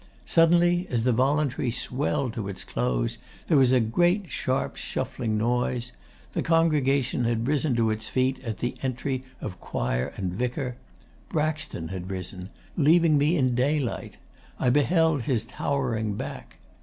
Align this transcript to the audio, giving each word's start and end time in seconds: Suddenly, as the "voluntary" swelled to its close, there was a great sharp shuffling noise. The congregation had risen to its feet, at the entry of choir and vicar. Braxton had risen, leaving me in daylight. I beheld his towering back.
Suddenly, 0.25 0.87
as 0.89 1.03
the 1.03 1.13
"voluntary" 1.13 1.69
swelled 1.69 2.33
to 2.33 2.47
its 2.47 2.63
close, 2.63 3.19
there 3.47 3.55
was 3.57 3.71
a 3.71 3.79
great 3.79 4.31
sharp 4.31 4.75
shuffling 4.75 5.37
noise. 5.37 5.91
The 6.33 6.41
congregation 6.41 7.25
had 7.25 7.47
risen 7.47 7.75
to 7.75 7.91
its 7.91 8.09
feet, 8.09 8.43
at 8.43 8.57
the 8.57 8.75
entry 8.81 9.23
of 9.41 9.59
choir 9.59 10.11
and 10.17 10.33
vicar. 10.33 10.77
Braxton 11.29 11.89
had 11.89 12.09
risen, 12.09 12.49
leaving 12.75 13.19
me 13.19 13.37
in 13.37 13.53
daylight. 13.53 14.17
I 14.59 14.71
beheld 14.71 15.21
his 15.21 15.43
towering 15.43 16.15
back. 16.15 16.57